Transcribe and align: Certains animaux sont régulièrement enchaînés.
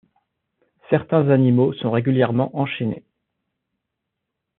Certains 0.89 1.29
animaux 1.29 1.73
sont 1.73 1.91
régulièrement 1.91 2.57
enchaînés. 2.57 3.03